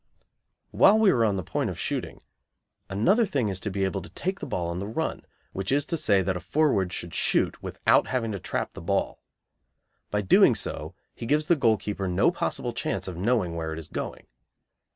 [0.71, 2.23] While we are on the point of shooting,
[2.89, 5.85] another thing is to be able to take the ball on the run, which is
[5.85, 9.21] to say that a forward should shoot without having to trap the ball.
[10.09, 13.89] By doing so he gives the goalkeeper no possible chance of knowing where it is
[13.89, 14.25] going.